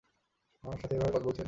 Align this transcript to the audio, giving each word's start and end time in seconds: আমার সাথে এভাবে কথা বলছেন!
আমার 0.63 0.77
সাথে 0.81 0.93
এভাবে 0.95 1.11
কথা 1.11 1.25
বলছেন! 1.25 1.39